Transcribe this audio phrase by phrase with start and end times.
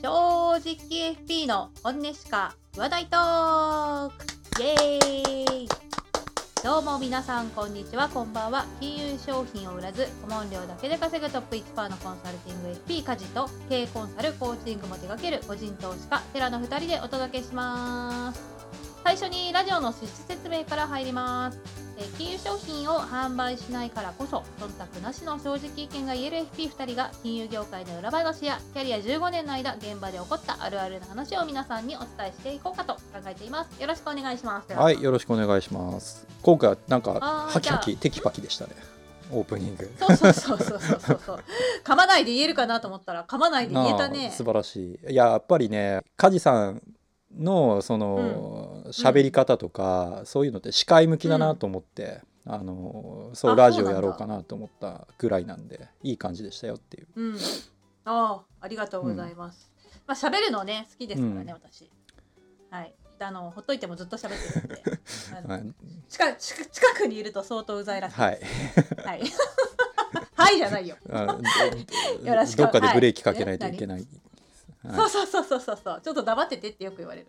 [0.00, 0.76] 正直
[1.26, 4.62] FP の本音しか言わないトーク。
[4.62, 5.68] イエーイ。
[6.62, 8.64] どうも皆さんこんにちはこんばんは。
[8.78, 18.57] 金融商品を売らず顧問料だけで稼ぐトップ1%のコンサルティング FP 家事と経営コンサルコーチングも手掛ける個人投資家テラの2人でお届けします。
[19.08, 21.58] 最初にラジオの趣旨説明から入ります。
[21.98, 33.80] え金融商品を販売しないからこそ忖度なしの正直意見が言える FP2 人が金融業界の裏話やキャリア15年の間現場で起こったあるあるな話を皆さんにお伝えしていこうかと考えています。
[33.80, 34.70] よろしくお願いします。
[34.74, 36.26] はいよろしくお願いします。
[36.42, 38.72] 今回はなんかハキハキテキパキでしたね。
[39.32, 39.90] オープニング。
[39.98, 41.44] そうそうそうそうそうそう。
[41.82, 44.30] 噛まないで言えるかなと思ったら噛まないで言えたね。
[44.36, 45.12] 素晴らしい。
[45.12, 46.82] いややっぱりね梶さん
[47.36, 57.06] のその喋、うん、り方とか、そういうのって視界向きだなと思って、うん、あのそうラジオやろうかなと思ったぐらいなんでいい感じでしたよっていう。
[57.14, 57.36] うん、
[58.04, 59.70] ああありがとうございます。
[60.06, 61.90] まあ喋るのね好きですからね、私。
[62.70, 62.94] はい。
[63.20, 64.82] あのほっといてもずっと喋ってるんで、
[65.48, 65.74] はい、
[66.08, 68.40] 近近くにいると相当うざいらしいはい。
[69.04, 69.22] はい。
[70.36, 70.96] はいじゃないよ。
[72.24, 72.58] よろしく。
[72.58, 74.06] どっかでブレーキかけないといけない。
[74.84, 76.00] そうそうそうそうそうそう。
[76.02, 77.28] ちょっと黙っててってよく言われる。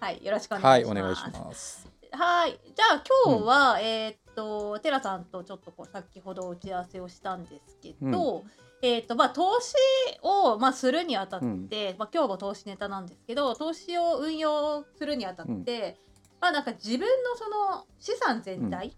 [0.00, 0.94] はいよろしくお願いします。
[0.94, 1.90] はいお願いします。
[2.12, 8.50] はいじゃあ今日は、うん、えー、っとテラさんとちょっとこう先ほど打ち合わせをしたんですけど、うん、
[8.82, 9.74] えー、っとまあ投資
[10.22, 11.48] をまあするにあたって、う
[11.94, 15.96] ん、まあ今日も投資ネタなんですけど投資を運用するにあたって、
[16.40, 18.96] まあなんか自分のその資産全体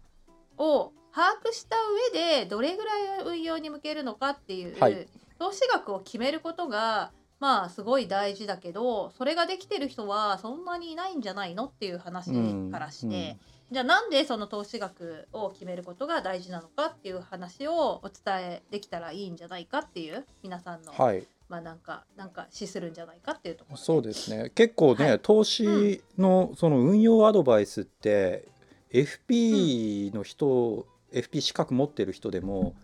[0.57, 1.77] を把握した
[2.15, 5.07] 上でどれぐらい運用に向けるのかっていう、はい、
[5.39, 12.31] 投資額を決めることがまあすごい大事だけどそれができてる人はそんなにいないんじゃないのっていう話
[12.71, 13.37] からして、
[13.73, 24.53] じゃあなんでその投資額を決めることが大事なのかっていう話をお伝えできたらいいんじゃないかっていう皆さんの、はい、まあなんかなんか資するんじゃないかっていうところ、そうですね。
[24.55, 28.47] 結構ね、はい、投資のその運用アドバイスって、
[28.95, 32.77] うん、FP の人、うん、FP 資格持ってる人でも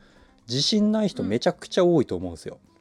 [0.49, 2.59] 自信ない人めちゃくちゃ多いと思うんですよ。
[2.65, 2.78] うん、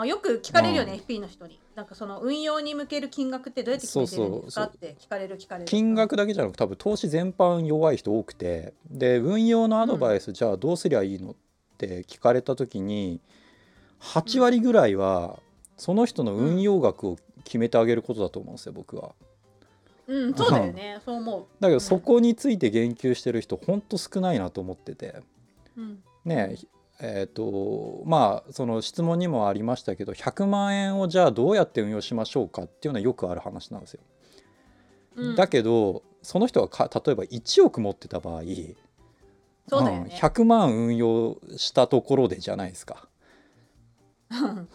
[0.00, 1.60] あよく聞かれるよね、FP の人に。
[1.74, 5.66] なんかその運用に向ける金額ってどうやって決めてるんですかって聞かれる聞かれる。
[5.66, 11.34] 金額だけじゃなく多分投資全般弱い人多くてで運用のアドバイス、じゃあどうすりゃいいのっ
[11.78, 13.20] て聞かれた時に
[14.00, 15.38] 8割ぐらいは
[15.76, 19.12] その人の運用額を決めてあげることだと思うんですよ僕は。
[20.06, 21.46] うん、そうだよね そう思う。
[21.60, 25.22] だけどそこについて言及してる人ほんと少ないなと思ってて。
[25.76, 26.56] うん、ね
[27.06, 34.00] えーとまあ、その質問にもありましたけど100万円をじゃあどうやって運用しましょうかっていうのはよくある話なんですよ。
[35.16, 38.42] うん、だけどその人がか例えば1億持ってた場合
[39.68, 43.06] そうだよ、ね、100万運用したところでじゃないですか。
[44.34, 44.66] 好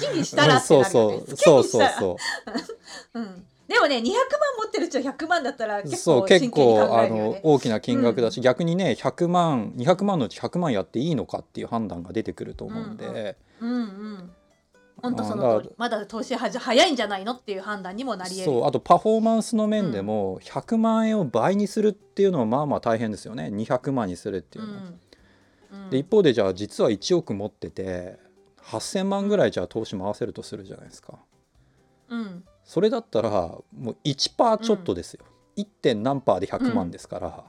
[0.00, 1.64] きにしたらってなるよ、 ね、そうそうそう。
[1.64, 2.16] そ うそ
[3.14, 3.20] う、う。
[3.20, 3.46] ん。
[3.68, 4.14] でもね200万持
[4.70, 6.60] ってる人は100万だったら結構真剣に考
[7.02, 13.36] えるよ、ね、あの大きな金額だし、うん、逆にね100万200万のうち100万やっていいのかっていう判断が出てくると思うんで。
[13.60, 13.84] うんうん、うんう
[14.16, 14.30] ん。
[15.02, 23.50] 本当そのまだ投資は早いんじゃないのっていう判断にもなりそうあとパフォーマンスの面でも100万円を倍にするっていうのはまあまあ大変ですよね。
[23.50, 24.82] 200万にするっていうのは、
[25.72, 25.84] うん。
[25.84, 28.18] うん、で一方でじゃあ実は1億持ってて
[28.62, 31.18] 8,000万ぐらいじゃあ投資回せるとするじゃないですか、
[32.08, 35.24] うん、それだったらもう1%ちょっとですよ、
[35.56, 35.66] うん、1.
[35.82, 37.44] 点何パーで100万ですから、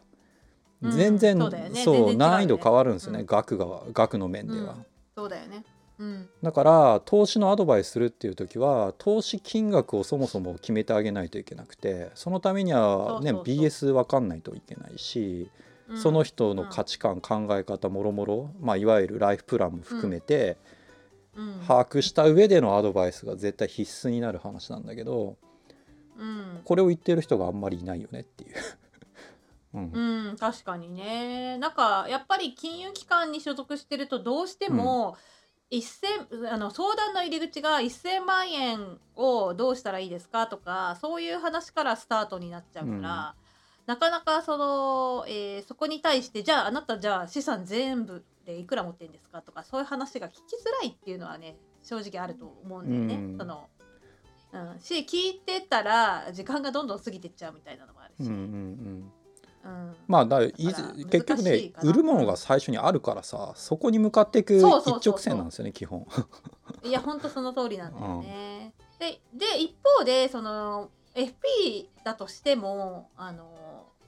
[0.81, 4.77] うん、全然、そうね、そう難易度変わるんですよね、額が額の面では。
[5.15, 5.63] そうだよね。
[5.99, 15.51] うん、だから投資のアドバイスするっていう時は投資金額をそもそも決めてあげないといけなくてそのためにはね BS 分かんないといけないし、
[15.97, 20.57] その人の価値観、考え方もろもろいわゆるライフプランも含めて、
[21.67, 25.37] 把握した上でのアドバイスが絶対必須になる話なんだけど、
[26.17, 28.55] うん、これを言ってる人があんまりいないよねっていう。
[29.73, 31.57] うん、うん、確かにね。
[31.57, 35.17] なんかやっぱり金融機関に所属してるとどうしても、
[35.71, 43.01] うん、あの相談の入り口が1,000万円をどうしたらいいですかとかそういう話からスタートになっちゃうから、うん、
[43.85, 50.39] なかなかその、えー、そこに対してじゃああなたじゃあ資産全部でいくら持ってんですかとかそういう話が聞きづ
[50.81, 53.15] らいっていうのはね正直あると思うんだよね。
[53.15, 53.67] うん、その
[54.53, 58.27] うん、し聞いてたら時間がどんどん過ぎてっちゃうみたいなのもあるし。
[58.27, 59.11] うんうん
[59.63, 64.63] うん、まあだ結局ね売るものが最初にあるからさそこに向かっていく一
[65.07, 66.07] 直線なんですよね基本。
[66.83, 68.73] いやほんとその通りなんだよね。
[68.91, 73.53] うん、でで一方でその FP だとしてもあの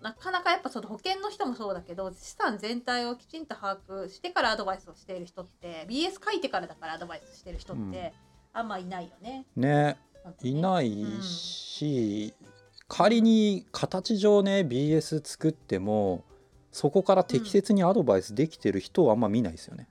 [0.03, 8.13] なかなかやっぱその保険の人もそうだけど資産全体をきちんと把握してからアドバイスをしている人って BS 書いてからだからアドバイスしてる人って、
[8.51, 9.45] あんまいないよね。
[9.55, 9.97] ね
[10.41, 10.91] いない
[11.21, 12.47] し、うん、
[12.89, 16.25] 仮に形上ね BS 作っても
[16.71, 19.87] そこから適切にアドバイスできてる人はあんま見ないですよね。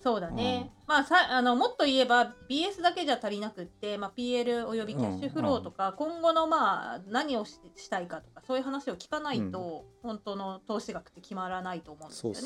[0.00, 6.06] そうだね、うん、まあさあのもっと言えば BS だけじゃ足りなくって、まあ、PL およびキャッシュフローとか、うん。
[6.06, 7.58] うん、今後のまあ何をし
[7.90, 12.38] たいかとかそういう話を聞かないと、うん、本当の投資額って決まらないと思うんですよね。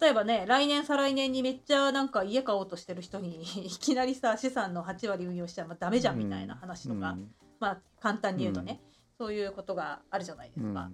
[0.00, 7.16] 例えばね来年再来年にめっちゃなんか家買おうとしてる人に いきなりさ資産の8割運用しちゃまあダメじゃんみたいな話とか、
[7.60, 8.82] まあ簡単に言うとね、
[9.18, 10.90] そういうことがあるじゃないですか。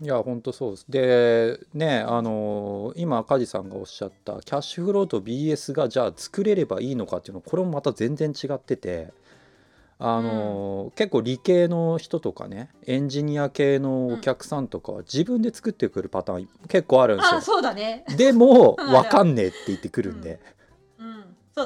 [0.00, 0.86] いや本当そうです。
[0.88, 9.12] でねあの今梶さんがおっしゃったキャッシュフローと BS がじゃあ作れればいいのかっていうのこれもまた全然違ってて
[10.00, 17.40] あの、うん、結構理系の人とかねエンジニア系のお客さんとかは自分で作ってくるパターン結構あるんですよ。
[17.40, 20.40] そうだね、でも 分かんねえって言ってくるんで。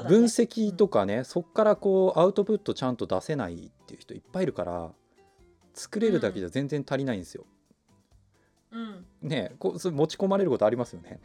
[0.08, 4.90] 分析とかね、そっからこうアウトプットちゃんと出せないっていう人いっぱいいるから
[5.74, 7.44] 作れるだけじゃ全然足りないんですよ。
[8.72, 11.20] うん、ねこう持ち込まれることありますよね。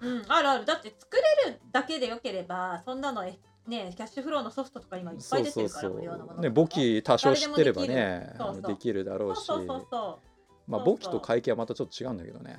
[0.00, 0.64] うん、あるある。
[0.64, 3.38] だって作れるだけでよければそんなのね
[3.68, 8.32] キャッシュフローのソフトとか今いっぱい出てるから無料のものね簿記多少知ってればね
[8.66, 9.04] できる。
[9.04, 9.48] だろうし。
[10.68, 12.58] まあ簿記と会計はまたちょっと違うんだけどね。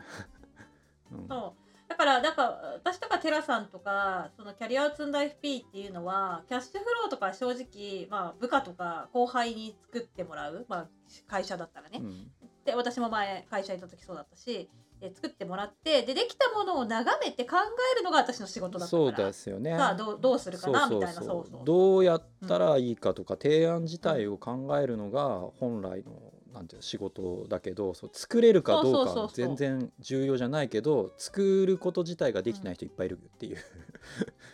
[1.12, 1.62] うん、そう。
[1.92, 10.88] だからだから私とかテラさんとかそのキャリアを積んだ FP っていうのはキャッシュフローとか正直、まあ、部下とか後輩に作ってもらう、まあ、
[11.28, 12.32] 会社だったらね、うん、
[12.66, 14.70] で私も前会社いた時そうだったし
[15.02, 17.58] で作ってもらってでできたものを眺めて考
[17.96, 19.10] えるのが私の仕事だったから。
[19.10, 19.72] そうですよね。
[19.72, 20.88] さあどどうするかな？
[20.88, 33.58] みたいなそうそうどうやったらいいかとか、うん、提案自体を考えるのが本来のなんていう仕事だけどそう作れるかどうか全然重要じゃないけど作ること自体ができない人いっぱいいるっていう、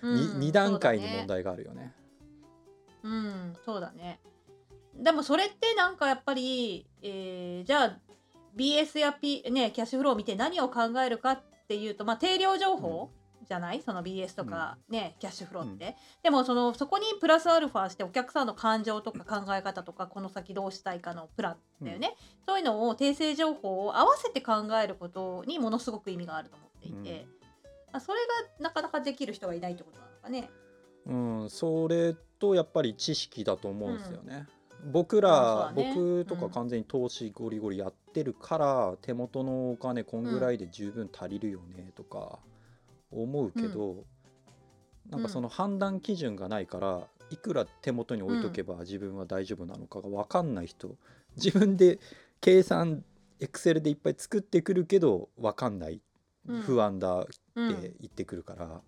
[0.04, 1.94] うん、 2段階の問題があるよね。
[3.04, 4.20] うん、そうだね。
[4.98, 7.98] でもそれってなんかやっぱり、えー、じゃあ
[8.56, 13.12] BS や、P ね、キャッシュフローを見て何を考えるかっていうと、まあ、定量情報、
[13.48, 13.82] じゃない？
[13.82, 22.16] その BS とかね、うん、キャッシュフローって、うん、でもそのそこにプラスアルファしてお客さんの感情とか考え方とかこの先どうしたいかのプランだよね、うん、
[22.46, 24.54] そういうのを訂正情報を合わせて考
[24.84, 27.26] えることにものすごく意味があると思っていて、
[27.94, 28.20] うん、それ
[28.60, 30.50] がなかなかできる人がいないってことなのかね。
[31.06, 34.46] うん、それとやっぱり知識だと思うんですよね。
[34.86, 42.40] 僕ら、ね、僕とか完全に投資ゴリゴリやってるから、うん、手元のお金こんぐらいで十分足りるよねとか
[43.12, 44.04] 思うけど、うん、
[45.12, 50.96] なんかその判断基準がないからいくら手元に置いとけば自分は大丈夫なのかが分かんない人
[51.36, 52.00] 自分で
[52.40, 53.04] 計算
[53.40, 56.02] エクセルでいっぱい作ってくるけど分かんない、
[56.64, 57.72] 不安だって言
[58.06, 58.82] ってくるから。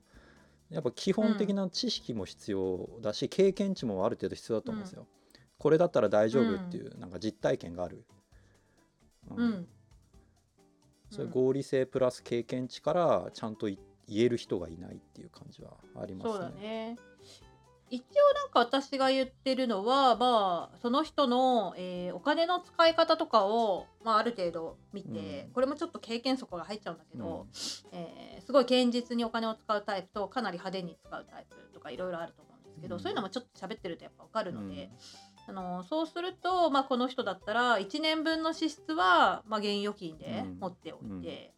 [0.70, 5.08] やっぱ基本的な知識も必要だし、経験値もある程度必要だと思うんですよ。
[5.60, 8.04] これだったら大丈夫っていう、なんか実体験がある、
[9.30, 9.68] うん、うん、
[11.12, 13.78] それ合理性プラス経験値からちゃんと言
[14.10, 16.34] える人がいないっていう感じはありますね。
[16.34, 16.98] そうだね。
[17.92, 27.48] 一応なんか私が言ってるのはまあその人の、えー、お金の使い方とかを、まあ、ある程度見て、うん、これもちょっと経験則が入っちゃうんだけど、
[27.92, 34.92] うん、えー、すごい堅実にお金を使うタイプとかなり派手に使うタイプとかいろいろあると思うんですけど、うん、そういうのもちょっと喋ってるとやっぱ分かるので、
[35.50, 41.54] あのそうすると、まあ、この人だったら1年分の支出は、まあ、現預金で持っておいて、うん、で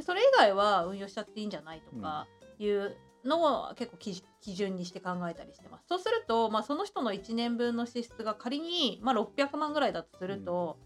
[0.00, 2.26] それ以外は運用しちゃっていいんじゃないとか
[2.58, 5.84] いうのを結構基準にして考えたりしてます。
[5.88, 10.78] そうすると、まあ、その人の1年分の支出が仮に、まあ、600万ぐらいだとすると、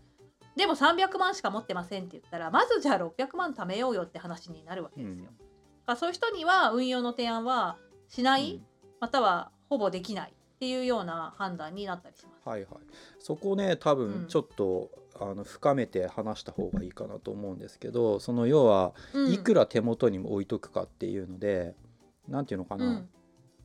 [0.43, 5.31] うん、でも300万しか持ってませんって言ったらまずじゃあ600万貯めようよって話になるわけですよ。
[5.87, 7.77] うん、そういう人には運用の提案は
[8.09, 8.63] しない、うん、
[8.99, 12.49] またはほぼできないっていうような判断になったりします。
[12.49, 12.69] はいはい、
[13.21, 18.93] そこね多分ちょっと、うん、あの深めて話した方がいいかなと思うんですけどその要は
[19.31, 21.77] いくら手元にも置いとくかっていうので
[22.27, 23.09] 何、うん、て言うのかな、うん、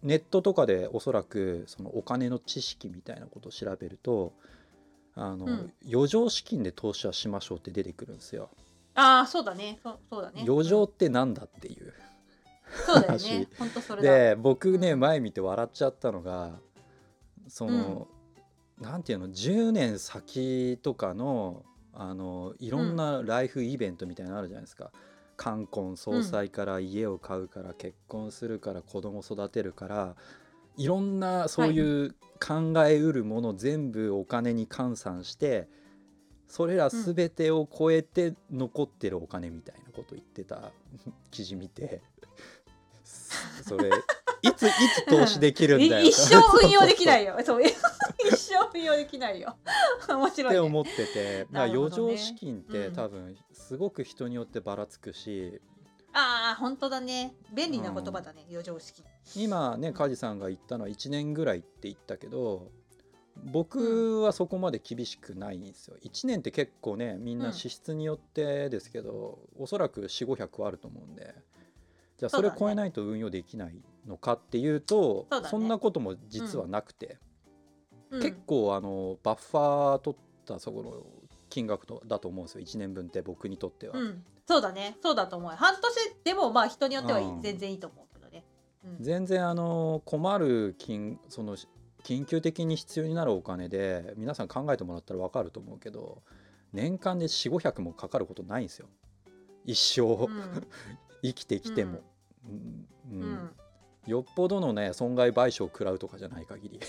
[0.04, 4.34] ネットとかでおそらくそのお金の知識みたいなことを調べると
[5.16, 8.50] あの、余剰資金で投資はしましょうって出てくるんですよ。
[8.96, 10.44] ああそうだねそそうだね。
[10.48, 11.94] 余剰ってなんだっていう。
[12.86, 13.48] そうだよね。
[13.58, 16.60] 本当それで僕ね前見て笑っちゃったのが
[17.54, 18.08] その、
[18.80, 24.92] うん、なんていうの10年先とかのあのいろんなライフイベントみたいなのあるじゃないですか。
[25.38, 30.16] 冠婚葬祭から家を買うから結婚するから子供育てるから
[30.78, 35.68] いろんなそういう考えうるもの全部お金に換算して
[36.48, 40.72] それら全てを超えて残ってるお金みたいなこと言ってた
[41.30, 42.02] 記事見て
[43.68, 43.90] それ
[44.44, 47.38] いついつ投資できるんだよ一生運用できないよ。
[47.46, 47.74] そう一
[48.36, 49.56] 生運用できないよ。
[50.10, 55.62] 面白い、ね、って思ってて、まあ、余剰資金って多分すごく人によってばらつくし、
[56.14, 57.36] ああ本当だね。
[57.54, 59.06] 便利な言葉だね、うん、余剰資金。
[59.36, 62.70] 今ね梶さんが言ったのは1年ぐらいって言ったけど
[63.38, 65.96] 僕はそこまで厳しくないんですよ。
[66.04, 71.34] 1年って結構ねみんな支出によってですけど、うん、おそらく4500あると思うんで
[72.24, 73.76] じゃあそれを超えないと運用できない
[74.08, 77.18] のかっていうとそ、ね,、そんなことも実はなくて、
[78.12, 80.94] うん、結構あのバッファー取ったそこの
[81.50, 82.62] 金額とだと思うんですよ。
[82.66, 84.96] 1年分って僕にとっては、うん、そうだね。
[85.04, 85.52] そうだと思う。
[85.52, 88.46] 半年でもまあ人によっては全然いいと思うけどね、
[88.86, 91.58] うん、全然あの困る金その
[92.06, 96.22] 緊急的に必要になるお金で皆さん考えてもらったら分かると思うけど
[96.72, 98.88] 年間で4500もかかることないんですよ。
[99.66, 100.68] 一生、うん、
[101.22, 102.00] 生きてきても、
[102.48, 102.84] うん。
[103.12, 103.52] うん、
[104.08, 106.80] よっぽどのね損害賠償を食らうとかじゃない限り。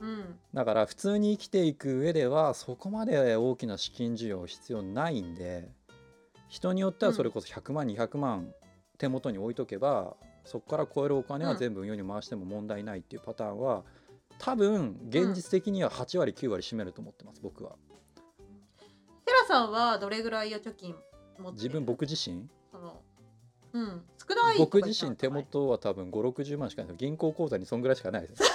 [0.00, 5.70] うん、 だから普通に生きていく上ではそこまで大きな資金需要必要ないんで
[6.48, 8.52] 人によってはそれこそ100万、200万
[8.98, 13.84] 手元に置いとけばそこから超えるお金は全部運用に回しても問題ないっていうパターンは
[14.38, 17.76] 多分現実的には8割9割占めると思ってます僕は。
[19.24, 20.94] テラさんはどれぐらい預貯金
[21.38, 22.48] 持って自分僕自身？
[23.72, 26.96] うん、少ない僕自身手元は多分560万しかない。
[26.96, 28.42] 銀行口座にそんぐらいしかないです。
[28.42, 28.46] っ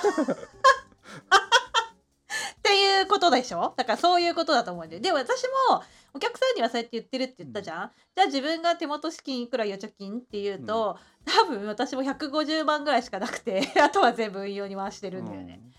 [2.61, 3.73] ていうことでしょ？
[3.77, 5.81] だからそういうことだと思うんででも私も
[6.13, 15.71] お客さんにはそうやって言ってるって言ったじゃん、うん、じゃあ自分が手元資金いくら預貯金っていうと、うん、多分私も150万ぐらいしかなくて あとは全部運用に回してるんだよね、うん、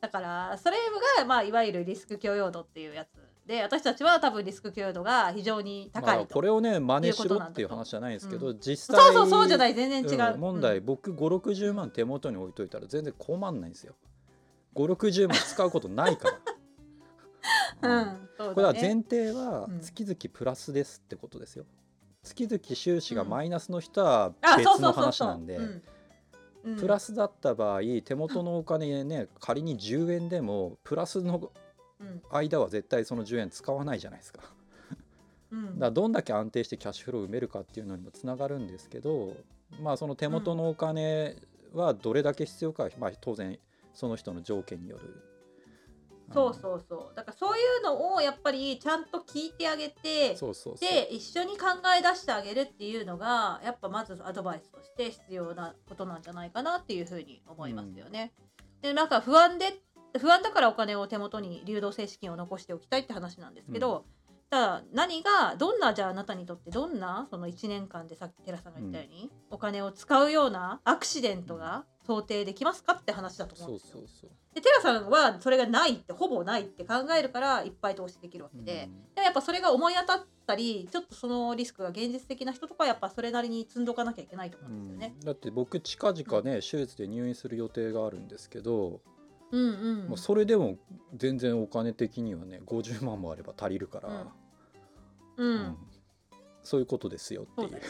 [0.00, 0.76] だからそれ
[1.18, 3.08] が、まあ、いわゆるリスク許容度っていうやつ
[3.46, 13.94] で私たちは多分リスク許容度が非常に高い、まあ、これをね真似しろっていう話じゃないですけど、うん、実際そうそうそうじゃない全然違う、うん、問題、僕560万手元に置いといたら全然困んないんですよ。
[14.74, 16.38] 560万使うことないから。
[17.82, 18.18] うん、ね、
[18.54, 21.64] これは前提は月々プラスですってことですよ、
[22.22, 25.58] 月々収支がマイナスの人は別の話なんで
[26.78, 31.50] プラスだった場合手元のお金ね仮に10円でもプラスの
[32.30, 34.42] 間は絶対その10円使わないじゃないですか。
[35.50, 39.36] うん、だからどんだけ安定してキャッシュフローを埋めるかっていうのにもつながるんですけど
[39.82, 41.36] まあその手元のお金
[41.74, 43.58] はどれだけ必要か、まあ、当然
[43.92, 45.22] その人の条件による。
[46.32, 50.34] そうそうそうだからそういうのをやっぱりちゃんと聞いてあげて
[50.80, 58.32] で一緒に考え出してあげるっていうのがやっぱまずアドバイスとして必要なことなんじゃないかなっていうふうに思いますよね。
[58.38, 59.82] うん、でなんか不安で
[60.18, 73.92] 不安だからお金を手元に流動性資金を残しておきたいって話なんですけど、うん、ただ何がどんなじゃああなたにとってどんなその1年間でさっき寺さんが言ったように、うん、お金を使うようなアクシデントが想定できますかって話だと思うんですよ。
[73.92, 74.30] そうそうそう。
[74.54, 85.14] でテラさんはそれがないってほぼないって考えるからいっぱい投資できるわけで、うん、でもやっぱそれが思い当たったりちょっとそのリスクが現実的な人とかはやっぱそれなりに積んどかなきゃいけないと思うんですよね。
[85.20, 89.00] うん、だって僕近々ね手術で入院する予定があるんですけど
[89.52, 89.66] うんう
[90.06, 90.08] ん。
[90.08, 90.76] まあ、それでも
[91.14, 94.08] 全然お金的にはね50万もあれば足りるから、
[95.36, 95.76] うん、うん、
[96.62, 97.68] そういうことですよっていう。
[97.68, 97.80] うね。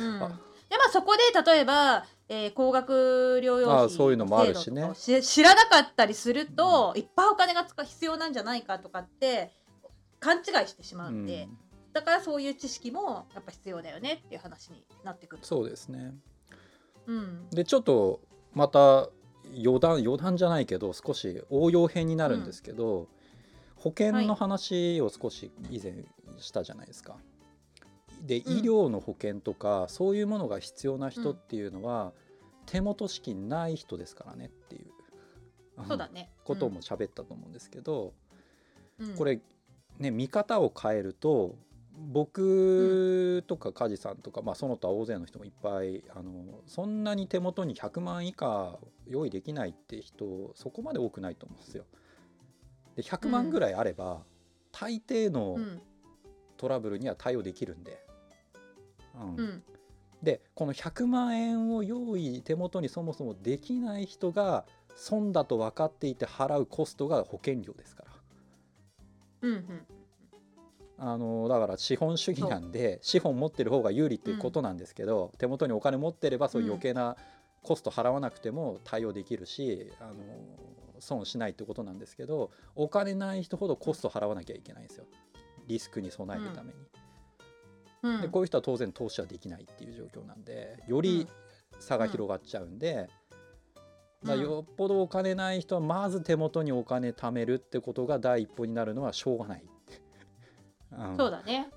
[0.00, 0.18] うん、
[0.68, 1.22] でまあそこで
[1.52, 4.92] 例えば、えー、高額療養費そういうのもあるしね。
[4.94, 9.52] 知らなかったりすると、うん、いっぱいお金が使必要なんじゃないかとかって
[10.18, 11.58] 勘違いしてしまうんで、うん、
[11.92, 15.44] だからそういう知識もやっぱ必要だよねっていう話になってくる。
[15.44, 16.14] そうですね、
[17.06, 18.20] うん、でちょっと
[18.52, 19.08] また
[19.54, 23.06] 余談余談じゃないけど少し応用編になるんですけど、うん、
[23.76, 26.04] 保険の話を少し以前
[26.38, 27.16] したじゃないですか。
[28.22, 32.12] で医療の保険とか、そういうものが必要な人っていうのは、
[32.66, 34.92] 手元資金ない人ですからねっていう
[35.88, 38.12] そうだね、ことも喋ったと思うんですけど、
[39.16, 39.40] これ
[39.98, 41.56] ね見方を変えると
[41.98, 51.84] 僕とか梶さんとか、まあ、その他大勢の人もいっぱいあのそんなに手元に100万以下用意できないって人そこまで多くないと思うんですよ。
[52.96, 54.20] で100万ぐらいあれば、うん、
[54.72, 55.58] 大抵の
[56.56, 58.04] トラブルには対応できるんで。
[59.14, 59.62] うん、うん、
[60.22, 68.12] でこの100万円を用意手元にそもそもできない人が損だと分かっていて払うコストが保険料ですから。
[69.42, 69.86] うんうん
[71.04, 77.16] あのだから資本主義なんで資本持ってる方が有利っていうことなんですけど、うん、手元にお金持ってればそういう余計な
[77.60, 80.14] コスト払わなくても対応できるし、あの
[81.00, 85.04] 損しないってことなんですけどお金ない人ほどコスト払わなきゃいけないんですよ。
[85.66, 86.78] リスクに備えるために。
[88.04, 91.26] うん、でこういう人は当然投資はできないっていう状況なんでより
[91.80, 93.08] 差が広がっちゃうんで、
[94.24, 99.64] うん、よっぽどお金ない人はまず手元にお金貯めるってことが第一歩になるのはしょうがない。
[100.96, 101.68] うん、そうだね。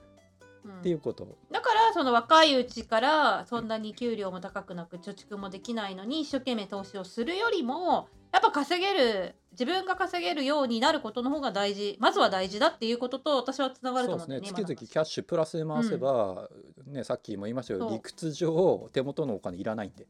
[0.79, 1.27] っていうこと。
[1.51, 14.49] だからその若いうちからそんなに給料も高くなく貯蓄もできないのに一生懸命投資をするよりもやっぱ稼げる自分が稼げるようになることの方が大事まずは大事だっていうことと私はつながると思うんですね。
[14.49, 16.49] 月々キャッシュプラスで回せば、
[16.85, 20.07] うん、ね、さっきも言いましたけど理屈上手元のお金いらないんで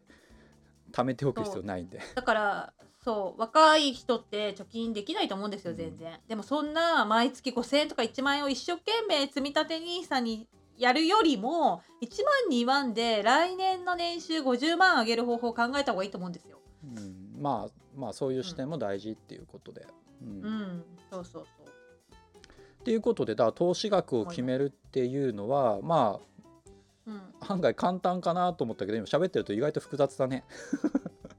[0.92, 2.00] 貯めておく必要ないんで。
[2.16, 2.74] だから
[3.06, 16.58] そう若い人って貯金できないと思うんですよ全然、でもそんな毎月5,000円とか1万円を一生懸命積み立て NISA にやるよりも1万2万で来年の年収50万上げる方法を考えた方がいいと思うんですよ。
[16.84, 19.86] うん、まあまあそういう視点も大事っていうことで。
[20.24, 21.68] うん、うん、そうそうそう。
[21.68, 30.44] っていうことでだから投資額を決めるっていうのはまあ、うん、案外簡単かなと思ったけど今喋ってると意外と複雑だね。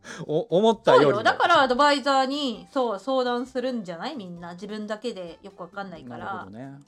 [0.26, 4.16] お思ったよりだからアドバイザーにそう相談するんじゃない？
[4.16, 4.52] みんな。
[4.54, 6.46] 自分だけでよくわかんないから。
[6.46, 6.78] ね。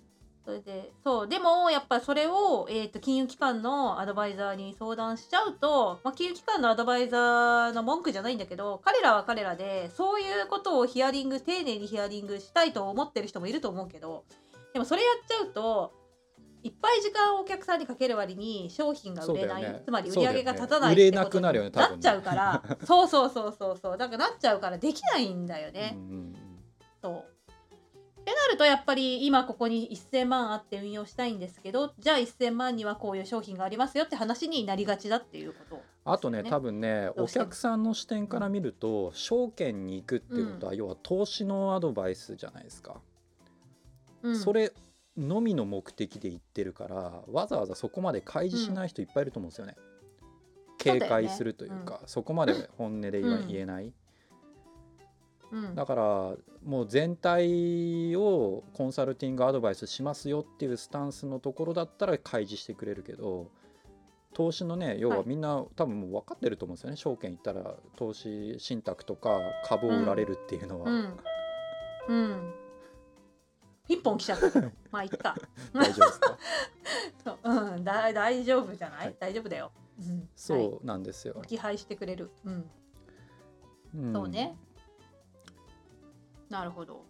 [0.45, 1.29] それでそう。
[1.29, 14.25] でもやっぱそれを、えーと、金融機関のアドバイザーに相談しちゃうと、まあ、金融機関のアドバイザーの文句じゃないんだけど彼らは彼らでそういうことをヒアリング丁寧にヒアリングしたいと思ってる人もいると思うけど
[14.73, 15.93] でもそれやっちゃうと
[16.63, 23.99] いっぱい時間をお客さんにかける割に商品が売れない、ね、つまり売り上げが立たないってことになっちゃうから、ね、そうそうそうそうそう。
[23.99, 25.97] だからなっちゃうからできないんだよね。
[25.97, 26.37] うんうん、
[27.01, 27.25] そう。
[28.21, 43.01] ってなるとやっぱり今ここに1,000万あって運用したいんですけどじゃあ1,000万にはこういう商品がありますよって話になりがちだっていうこと、ね、あとね多分ねお客さんの視点から見ると、証券に行くっていうことは、うん、要は投資のアドバイスじゃないですか。
[44.23, 44.73] うん、それ
[45.19, 49.77] のみの目的で言ってるからわざわざそこまで開示しない人いっぱいいると思うんですよね。
[50.71, 53.93] うん、警戒するというかそ、ねうん、こまで本音で言えない。
[55.51, 56.03] うん、だから
[56.63, 63.51] もう全体をコンサルティングアドバイスしますよっていうスタンスのところだったら開示してくれるけど
[64.35, 67.77] 投資のね要はみんな、はい、多分もう分かってると思うんですよね証券行ったら。
[67.97, 70.91] 投資信託とか株を売られるっていうのは。
[70.91, 72.68] うん
[73.89, 74.71] 一本来ちゃったけど。
[74.93, 75.35] まあいっか。
[75.73, 76.39] 大丈夫ですか？
[77.25, 77.39] そう。
[77.43, 77.85] うん。
[77.85, 82.31] だ大丈夫じゃない、はい、大丈夫だよ、うん、そうなんですよ、置き配してくれる。
[82.45, 82.71] うん、
[83.95, 84.57] うん、そうね。
[86.49, 87.05] なるほど。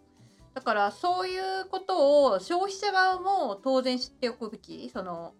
[0.53, 4.89] だからそういうことを消費者側も当然知っておくべき？
[4.89, 5.33] その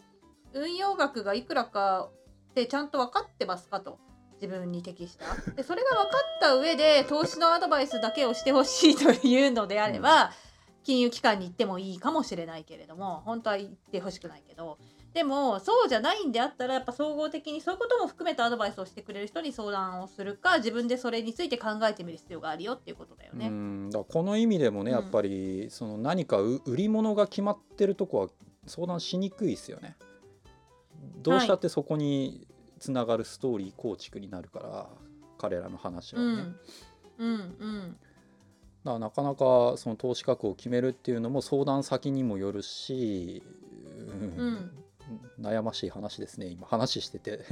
[0.54, 2.10] 運用額がいくらか
[2.52, 4.00] ってちゃんと分かってますかと。
[4.42, 5.26] 自分に適した。
[5.52, 10.30] でそれが分かった上で投資のアドバイスだけをしてほしいというのであれば、うん
[10.90, 14.80] 金融機関に行ってもいいかもしれないけれども本当は行ってほしくないけど
[15.14, 23.50] でもそうじゃないんであったらやっぱ総合的にそういうことも含めたアドバイスをしてくれる人に相談をするか自分でそれについて考えてみる必要があるよっていうことだよね。
[23.50, 28.28] うんだこの意味でもね、やっぱりその何か売り物が決まってるとこは
[28.66, 29.96] 相談しにくいですよね。
[31.22, 32.48] どうしたってそこに
[32.80, 34.90] つながるストーリー構築になるから、
[35.38, 36.26] 彼らの話はね。
[36.26, 36.56] うん、
[37.20, 37.98] うん、うん
[38.90, 43.44] だからなかなかその投資額を決めるっていうのも相談先にもよるし、
[43.86, 44.72] うん、
[45.40, 46.66] 悩ましい話ですね今。
[46.66, 47.46] 話してて。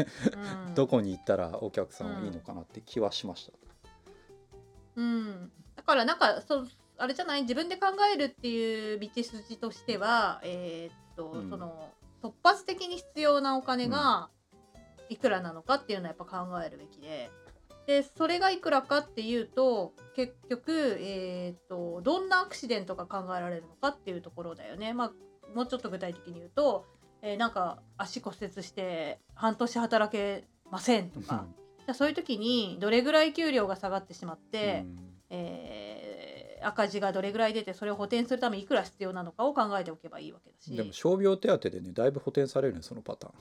[0.73, 3.54] どこに行ったらお客さんはいいのかなって気はしました。
[4.95, 6.65] うん、だからなんかそ
[6.97, 7.43] あれじゃない？
[7.43, 14.30] 自分で考えるっていう道筋としては、えー、っと、うん、その突発的に必要なお金が
[15.10, 17.30] いくらなのかっていうのはやっぱ考えるべきで。
[17.88, 24.93] でそれがいくらかっていうと結局、えーと、どんなアクシデントが考えられるのかっていうところだよね。
[24.93, 25.12] まあ、
[25.56, 26.86] もうちょっと具体的に言うと、
[27.21, 31.45] えー、なんか足骨折して半年働けませんとか、
[31.86, 34.97] じゃそういう時にどれぐらい給料が下がってしまって、うん、
[35.30, 40.76] えー、赤字がどれぐらい出てそれを補填するためにいくら必要なのかを考えておけばいいわけだし。
[40.76, 43.34] でも傷病手当でねだいぶ補填されるねそのパターン。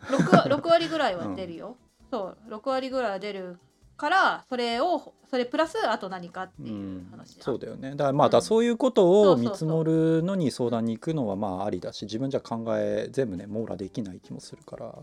[0.00, 1.76] 6, 6割ぐらいは出るよ、
[2.10, 3.58] そう6割ぐらいは出る
[3.96, 7.90] からそれをそれプラスあと何かっていう話、うん、そうだよね。
[7.90, 14.94] だからまあ、だそういうことを見積もるのに相談に行くのはまあありだし自分じゃ考え全部ね網羅できない気もするから。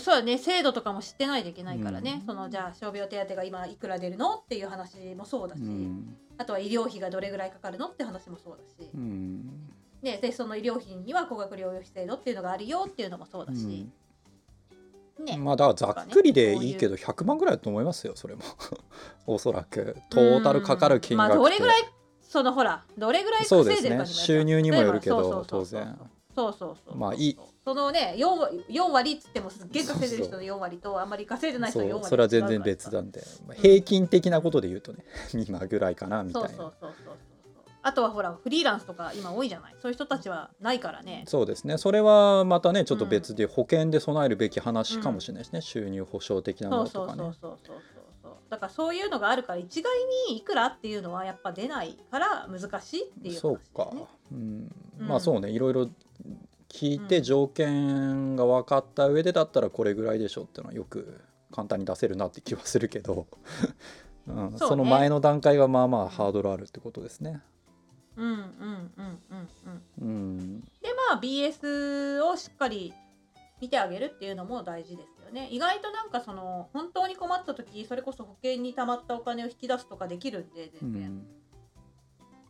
[0.00, 0.36] そうだね。
[0.36, 9.70] 制度とかも知ってないといけないからね、うん、そのじゃあ傷病手当が今いくら出るのっていう話もそうだし、うん、あとは医療費がどれぐらいかかるのって話もそうだし、うん、
[10.02, 13.88] ででその医療費には高額療養費制度っていうのがあるよっていうのもそうだし、
[15.18, 18.42] ね、まあだからざっくりでいいけど100万ぐらいだと思いますよそれも。
[19.26, 19.96] おそらく。
[20.10, 21.84] トータルかかる額金まあどれぐらい
[22.20, 25.98] そのほらどれぐらい稼いでるかね、収入にもよるけど当然。
[26.34, 27.38] そうそうそうまあいい。
[27.64, 35.04] そのね 4, 4割っつってもすっげえ稼いでる人の4割とあんまり稼いでない人の4割それは全然別なんで、まあ、平均的なことで言うとね、
[35.48, 36.48] 今ぐらいかなみたいな。
[36.48, 37.14] そうそうそうそう
[37.86, 39.76] あとはほらフリーランスとか今多いじゃない？
[39.80, 41.22] そういう人たちはないからね。
[41.28, 41.78] そうですね。
[41.78, 47.22] それはまたねちょっと別で保険で備えるべき話かもしれないですね、うん、収入保障的なものとかね。
[47.22, 47.76] そうそうそうそう
[48.24, 48.32] そう。
[48.50, 49.92] だからそういうのがあるから一概
[50.28, 53.92] にいくらっていうのはやっぱ出ないから難しいっていう、ね、そうか、
[54.32, 54.68] うん、
[54.98, 55.50] まあそうね。
[55.50, 55.88] いろいろ
[56.68, 61.20] 聞いて条件が分かった上でだったらこれぐらいでしょっていうのはよく
[61.52, 63.28] 簡単に出せるなって気はするけど。
[64.28, 67.42] うん、そ、ね,、の前の段階はまあまあハードルあるってことですね。
[68.16, 68.38] うんうん
[68.96, 69.48] うんうん
[70.00, 70.08] うん。
[70.08, 70.10] う
[70.42, 70.66] ん、で
[71.10, 72.92] まあ BS をしっかり
[73.60, 75.48] 見てあげるっていうのも大事ですよね。
[75.50, 81.26] 意外となんかその本当に困った時それこそ保険に貯まったお金を引き出すとかできるんで全然。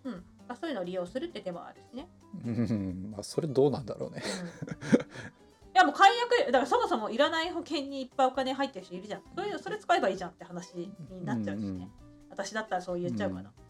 [0.05, 2.09] うん、うんあ、そういうのを利用するって手もあるしね。
[2.45, 4.23] うん まあそれどうなんだろうね。
[5.75, 9.23] いやもう解約だからそもそもいらない保険にいっぱいお金入ってる人いるじゃん。
[9.35, 11.69] それそれ使えばいいじゃんって話になっちゃうしね。
[11.69, 11.91] うんうん、
[12.31, 13.51] 私だったらそう言っちゃうかな。
[13.51, 13.66] うん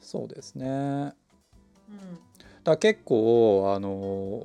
[0.00, 0.66] そうですね。
[0.66, 2.18] うん、
[2.64, 4.42] だ結構あの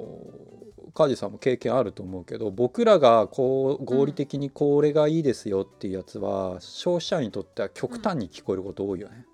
[0.94, 9.26] 梶さんも経験あると思うけど僕らがこう合理的にこれがいいですよっていうやつは、うん、消費者にとっては極端に聞こえること多いよね。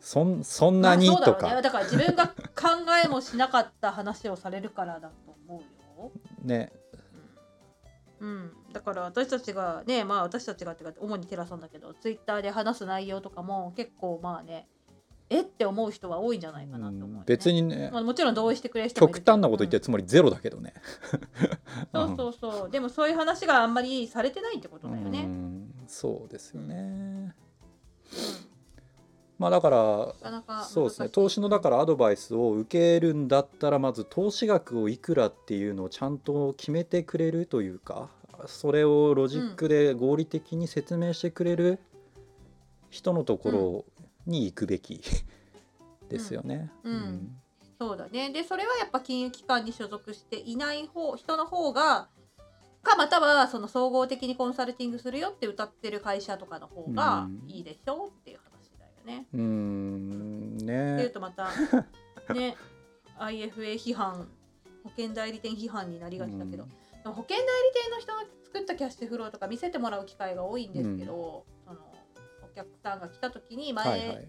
[0.00, 2.34] そんそんなに、とか、ね、だから自分が考
[3.04, 5.62] えもしなかった話をされるからだと思う
[6.04, 6.12] よ。
[6.44, 6.72] ね。
[8.20, 14.68] うん、だから私たちがねまあ私たちがってか主にテラさんだけどツイッターで話す内容とかも結構まあね
[15.28, 15.40] え？
[15.40, 20.74] って思う人は多いんじゃないかなと思う、ね、別にね、まあ、もちろん同意してくれる人も極端なこと言ってるつもりゼロだけどね、
[21.92, 22.70] うん、 そうそうそう。
[22.70, 25.28] でもそういう話があんまりされてないってことだよね。
[25.86, 27.32] そうですよね、うん、
[29.38, 31.08] まあだからそうですね。
[31.08, 38.10] 投資のだからアドバイスを受けるんだったらまず投資額をいくらっていうのをちゃんと決めてくれるというか
[38.46, 41.78] それをロジックで合理的に説明してくれる
[42.90, 43.84] 人のところ
[44.26, 45.00] に行くべき
[46.08, 46.70] ですよね。
[46.82, 47.36] うん、うん、
[47.78, 48.30] そうだね。
[48.30, 52.08] でそれはやっぱ金融機関に所属していない方人の方が
[52.82, 59.26] かまたはその総合的にコンサルティングするよって歌ってる会社とかの方がいいでしょうっていう話だよね。
[59.34, 60.56] うん。
[60.58, 60.94] ね。
[60.94, 61.48] っていうとまた
[62.32, 62.56] ね
[63.18, 64.28] IFA 批判
[64.84, 66.68] 保険代理店批判になりがちだけど、
[67.02, 71.55] でも保険代理店の人の作ったキャッシュフローとか見せてもらう機会が多いんですけど、うん、
[72.86, 74.28] その客さんが来た時に前、はいはい、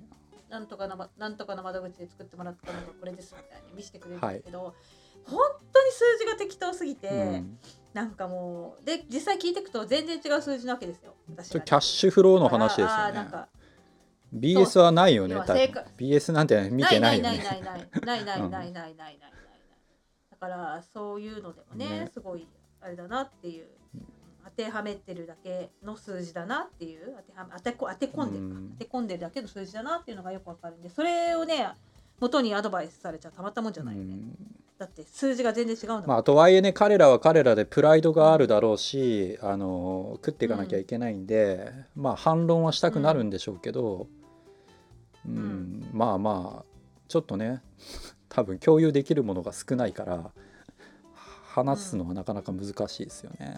[0.50, 4.74] なんとかのなんとかの窓口で作ってもらったのがこれですみたいに見せてくれるんですけど、はい、
[5.26, 5.40] 本
[5.72, 7.60] 当に数字が適当すぎて、うん、
[7.94, 13.30] なんかもうで実際聞いていくと全然違う数字なわけですよ私キャッシュフローの話ですよね。
[14.36, 15.38] BS はないよね。
[15.38, 17.30] BS なんて見てないよね。
[17.30, 19.20] ないないないないないないないないないない。
[20.32, 22.46] だからそういうのでもね、ね、すごい
[22.82, 23.77] あれだなっていう。
[24.50, 31.68] 当てはめてるだけの数字だなっていう当ては当てこ当て込んでるか、当て込んでるだけの数字だなっていうのがよくわかるんでそれをね
[32.20, 34.16] 元にアドバイスされちゃたまったもんじゃないよね。
[34.80, 44.08] だって数字が全然違うんだまあ、とはいえね彼らは彼らでプライドがあるだろうし、あの食っていかなきゃいけないんで、うん、まあ反論はしたくなるんでしょうけど、
[45.28, 46.66] うん、うん、まあまあ
[47.08, 47.64] ちょっとね
[48.30, 50.32] 多分共有できるものが少ないから
[51.58, 53.58] 話すのはなかなか難しいですよね。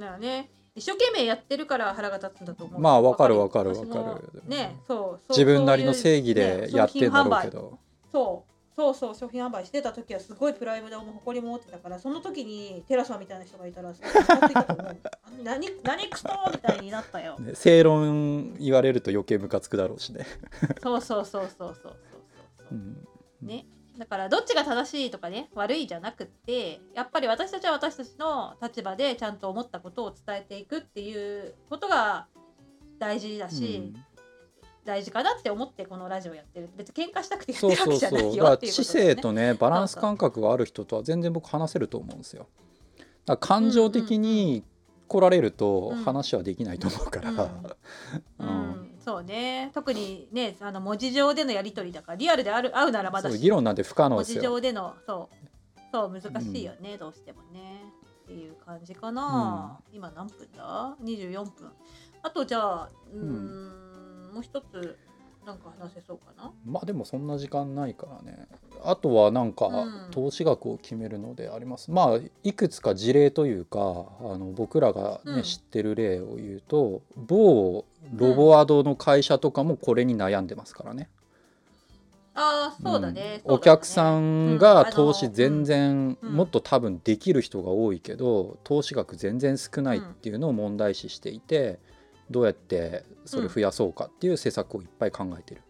[0.00, 0.50] だよね。
[0.74, 2.80] 一生懸命やってるから腹が立つんだと思う。
[2.80, 3.70] まあわかるわかる。
[3.70, 7.78] わかるねそう自分なりの正義でやってんだろうけど、
[8.10, 20.26] そうそうそう商品販売してた時はすごいプライドも誇りも持ってたからその時にテラさんみたいな人がいたらすご い何何クソみたいになったよ、ね、正論言われると余計ムカつくだろうしね。
[20.82, 21.96] そうそうそうそうそうそう
[22.58, 23.06] そう、うん、
[23.42, 23.64] ね
[23.98, 32.26] だからどっちが正しいとかね悪いじゃなくってやっぱり私たちは私たちの立場でちゃんと思ったことを伝えていくっていうことが
[32.98, 34.04] 大事だし、うん、
[34.84, 36.70] 大事かなって思ってこのラジオやってる。
[36.76, 42.48] 別に喧嘩したくてやってるわけじゃないよっていう、ね、知性とねバランス感覚がある人とは全然僕話せると思うんですよ。
[43.26, 44.64] だ感情的に
[45.06, 47.30] 来られると話はできないと思うから。
[48.40, 49.70] うん そうね。
[49.74, 54.42] 特にねあの文字上でのやり取りだからリアルである会うならまだ議論なんて不可能ですよ。
[54.42, 55.36] 文字上でのそう。
[55.92, 57.84] そう難しいよね、うん、どうしてもね。
[58.24, 61.70] っていう感じかな、うん、今何分だ？24分。
[62.22, 64.98] あとじゃあうん、もう一つ
[65.44, 66.50] なんか話せそうかな？
[66.64, 68.48] まあでもそんな時間ないからね
[68.84, 69.68] あとはなんか
[70.10, 73.82] 投資額を決めるのであります、うん、まあいくつか事例というかあ
[74.36, 81.08] の僕らがね、うん、知ってる例を言うと某ロボアドの会社とかもこれに悩んでますからね。
[82.36, 91.78] あそうだね、うん、お客さんが投資全然、もっと多分できる人が多いけど投資額全然少ないっていうのを問題視していて、
[92.30, 95.62] どうやってそれ増やそうかっていう施策をいっぱい考えてる。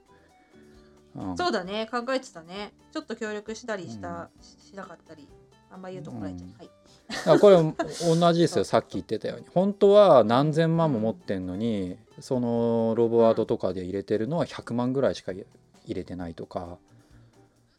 [1.15, 1.89] うん、そうだね。
[1.91, 2.73] 考えてたね。
[2.93, 5.29] ちょっと協力したりした、しなかったり。
[5.71, 7.41] あんま言うと怒られちゃう、はい。
[7.41, 8.65] これ同じですよ。
[8.65, 9.47] さっき言ってたように。
[9.53, 15.45] 本当は何千万も持ってんのにそのロボワードとかで入れてるのは100万ぐらいしか入
[15.89, 16.79] れてないとか。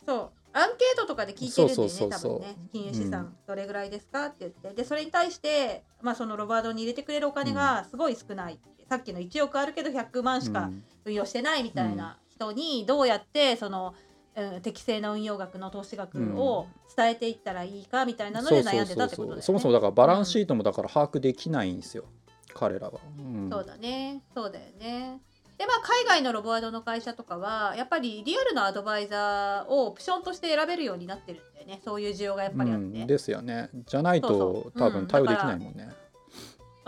[0.05, 0.29] そう。
[0.57, 2.55] アンケートとかで聞いてるんでね多分ね。
[2.71, 10.71] 金融資産どれぐらいですかって言って、でそれに対して、まあ、そのロバードに入れてくれるお金がすごい少ない、うん、さっきの1億あるけど100万しか
[11.03, 13.95] 運用してないみたいな人にどうやってその
[14.35, 19.41] うん、適正な運用額の投資額を伝えていったらいいかみたいなので悩んでたってことだよね。
[19.41, 25.21] そもそもだからバランスシートもだから把握できないんですよ、うん、彼らは、うん、そうだねそうだよね。
[25.57, 33.05] でまあ海外のロボアドの会社とかはやっぱりリアルなアドバイザーをオプションとして選べるようになってるんだよねそういう需要がやっぱりあって。
[33.05, 33.69] ですよね。
[33.85, 35.89] じゃないと多分対応できないもんね。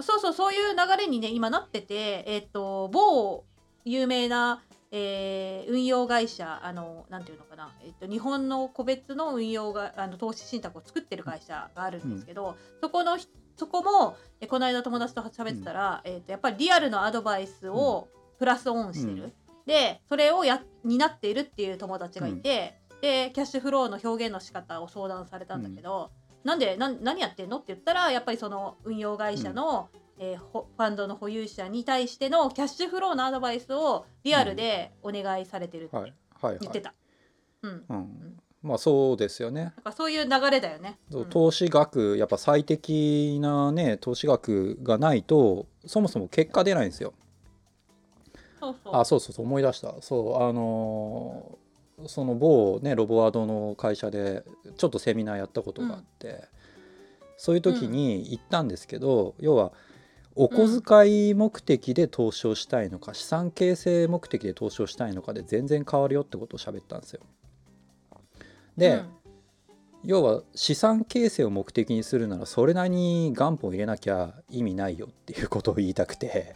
[0.01, 3.45] そうそうそういう流れにね今なっててえっ、ー、と某
[3.85, 13.17] 有名なえー、運用会社あのなんていうのかな、えっと、日本の個別の運用があの投資信託を作ってる会社があるんですけど、うん、そこの
[13.57, 18.07] そこもえこの間友達と喋ってたら、うん、えっと、やっぱりリアルのアドバイスを
[18.39, 19.33] プラスオンしてる、うん、
[19.65, 26.11] でそれをや担っているっていう友達がいて、でキャッシュフローの表現の仕方を相談されたんだけど、
[26.43, 27.57] うん、なんでな何やってんの？
[27.57, 36.93] って言ったらやっぱりその運用会社の、えー、ファンドの保有者に対してのキャッシュフローのアドバイスをリアルでお願いされてるって言ってた。
[38.63, 39.73] まあそうですよね。
[39.85, 40.99] なんそういう流れだよね。
[41.29, 47.13] 投資額やっぱ最適なね投資額がないとそもそも結果出ないんですよ。
[48.59, 48.95] そうそう。
[48.95, 49.95] あそうそうそう思い出した。
[50.01, 54.43] そうあのー、その某ねロボワードの会社で
[54.77, 56.41] ちょっとセミナーやったことがあって、うん、
[57.37, 59.71] そういう時に行ったんですけど、うん、要は
[60.39, 67.21] お小遣い目的で投資をしたいのか、資産形成目的で投資をしたいのかで全然変わるよってことを喋ったんですよ。
[68.77, 69.05] で、うん、
[70.03, 76.55] 要は資産形成を目的にするならそれなりに元本を入れなきゃ意味ないよっていうことを言いたくて。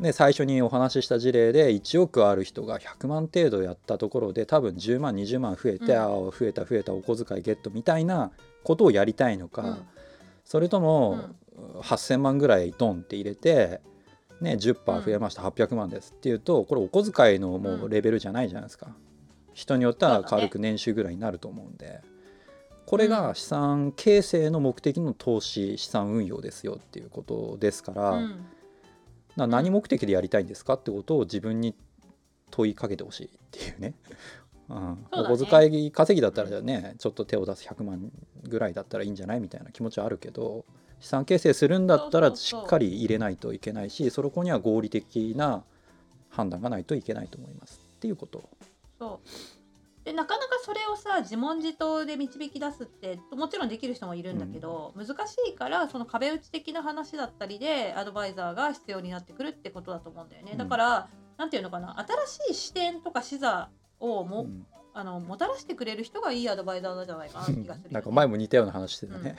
[0.00, 8.30] で最初にお話しした事例で1億ある人が100万程度やったところで多分10万20万増えて、うん、ああ増えた増えたお小遣いゲットみたいな
[8.64, 9.82] ことをやりたいのか、うん、
[10.42, 11.18] それとも、
[11.82, 13.80] 8,000万ぐらいドンって入れて、
[14.40, 18.94] ね、10%増えました、うん、800万ですっていうとこれお小遣いのもうレベルじゃないじゃないですか、うん、
[19.54, 22.00] 人によっては軽く年収ぐらいになると思うんで、
[22.86, 28.46] これが資産形成の目的の投資資産運用ですよっていうことですから、うん、
[29.36, 31.76] 何目的でやりたいんですかってことを自分に
[32.50, 33.94] 問いかけてほしいっていうね。
[34.70, 38.10] うん、ね、お小遣い稼ぎだったらねちょっと手を出す100万
[38.44, 40.64] ぐらいだったらいいんじゃないみたいな気持ちはあるけど
[41.00, 45.64] 資産形成するんだったらしっかり入れないといけないしそこには合理的な
[46.28, 48.48] 判断がないといけないと思いますっていうこと。
[48.98, 49.28] そう。
[50.04, 63.68] でなかなかそれをさ自問自答で導き出すってもちろんできる人もいるんだけど、うん、難しいからその壁打ち的な話だったりでアドバイザーが必要になってくるってことだと思うんだよね、うん、だから何て言うのかな新しい視点とか視座
[64.00, 64.66] をも、うん。
[64.92, 69.36] あのもたらしてくれる人がいいアドバイザーじゃないかなって気がする、ね、なんか前も似たような話してたね。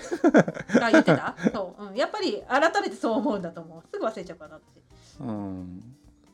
[0.74, 1.36] うん、あ言ってた？
[1.54, 3.84] そう、うん、やっぱり改めてそう思うんだと思う。
[3.92, 5.20] すぐ忘れちゃうかな私。
[5.20, 5.84] うん。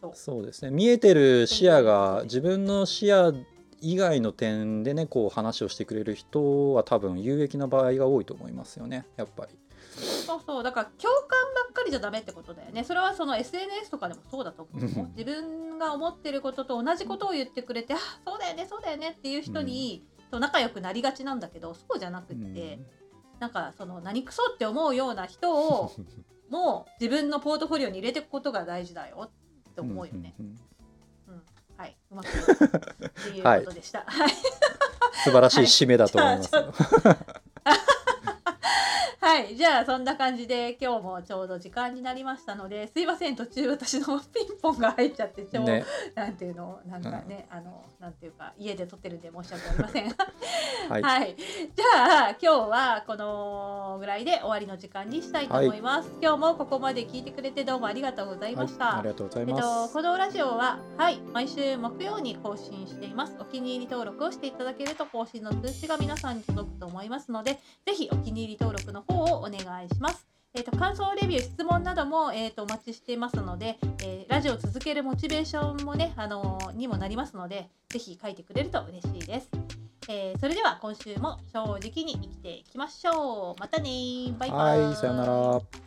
[0.02, 0.12] そう。
[0.14, 0.70] そうですね。
[0.70, 3.34] 見えてる視野が自分の視野
[3.82, 9.08] 以外の点でねこう話をしてくれる人は多分有益な場合が多いと思いますよね。
[9.16, 9.58] やっぱり。
[10.00, 10.64] そうそう。
[10.64, 11.54] だから共感
[11.88, 12.84] りじゃダメってことだよね。
[12.84, 22.86] それはその SNS とかでもそうだと思う自分が思ってることと同じことを言ってくれてあそうだよねそうだよねっていう人に、と仲良くなりがちなんだけどそうじゃなくって、うん、
[23.40, 25.92] なんかその何クソって思うような人を
[26.50, 29.30] もう自分のポートフォリオに入れていくことが大事だよ
[29.70, 30.34] って思うよね。
[30.40, 30.58] うん、
[31.76, 34.04] はい、うまくっていうことでした。
[34.08, 36.56] はい、素晴らしい締めだと思います。
[36.56, 37.47] はい
[39.56, 45.84] じゃあそんな感じで今日もちょうど時間になりましたのですいません途中私のピンポンが入っちゃって超、ね、
[46.16, 46.80] なんていうの？
[46.86, 50.16] なんかね、うん、あのなんていうか家で撮ってるんで申し訳ありません。
[50.90, 63.36] はい、はい、じゃあ今日はこのぐらいで終わりの時間にしたいと思います、はい、今日もここまで聞いてくれてどうもありがとうございました、はい、ありがとうございます、えっと、このラジオははい毎週木曜に更新しています。
[63.40, 70.28] お気に入り登録をしていただけると更新の通知が皆さんに届くと思いますのでぜひお気に入り登録の方をお願いします。
[70.54, 79.50] えーと、感想レビュー質問なども、えーと、お待ちしていますので、えー、ラジオを続けるモチベーションもね、あのー、にもなりますのでぜひ書いてくれると嬉しいです。
[80.10, 83.60] えー、それでは今週も正直に生きていきましょう。
[83.60, 84.82] またねバイバイ。
[84.82, 85.87] はい、さよなら。